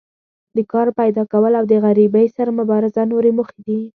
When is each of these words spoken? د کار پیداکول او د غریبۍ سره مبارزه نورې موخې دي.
د 0.55 0.57
کار 0.71 0.87
پیداکول 0.99 1.53
او 1.59 1.65
د 1.71 1.73
غریبۍ 1.85 2.27
سره 2.37 2.51
مبارزه 2.59 3.01
نورې 3.11 3.31
موخې 3.37 3.59
دي. 3.67 3.79